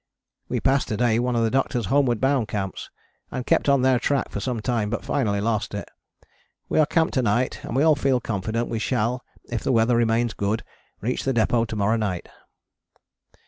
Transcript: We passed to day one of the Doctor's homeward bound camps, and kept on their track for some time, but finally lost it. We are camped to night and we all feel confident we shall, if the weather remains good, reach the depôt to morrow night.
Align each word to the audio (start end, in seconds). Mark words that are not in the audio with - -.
We 0.49 0.59
passed 0.59 0.87
to 0.87 0.97
day 0.97 1.19
one 1.19 1.35
of 1.35 1.43
the 1.43 1.51
Doctor's 1.51 1.85
homeward 1.85 2.19
bound 2.19 2.47
camps, 2.47 2.89
and 3.29 3.45
kept 3.45 3.69
on 3.69 3.83
their 3.83 3.99
track 3.99 4.29
for 4.29 4.39
some 4.39 4.59
time, 4.59 4.89
but 4.89 5.05
finally 5.05 5.39
lost 5.39 5.75
it. 5.75 5.87
We 6.67 6.79
are 6.79 6.87
camped 6.87 7.13
to 7.13 7.21
night 7.21 7.59
and 7.61 7.75
we 7.75 7.83
all 7.83 7.95
feel 7.95 8.19
confident 8.19 8.67
we 8.67 8.79
shall, 8.79 9.23
if 9.51 9.61
the 9.63 9.71
weather 9.71 9.95
remains 9.95 10.33
good, 10.33 10.63
reach 11.01 11.23
the 11.23 11.33
depôt 11.35 11.67
to 11.67 11.75
morrow 11.75 11.97
night. 11.97 12.27